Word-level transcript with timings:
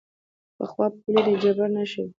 پخوا 0.57 0.85
پولې 0.99 1.21
د 1.27 1.29
جبر 1.43 1.67
نښه 1.75 1.99
وې. 2.03 2.09